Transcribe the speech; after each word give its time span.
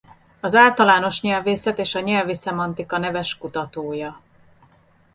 Az 0.39 0.55
általános 0.55 1.21
nyelvészet 1.21 1.79
és 1.79 1.95
a 1.95 1.99
nyelvi 1.99 2.33
szemantika 2.33 2.97
neves 2.97 3.37
kutatója. 3.37 4.21